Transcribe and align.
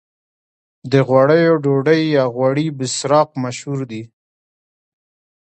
د 0.91 0.93
غوړیو 1.07 1.53
ډوډۍ 1.63 2.01
یا 2.17 2.25
غوړي 2.35 2.67
بسراق 2.77 3.29
مشهور 3.43 3.79
دي. 3.91 4.03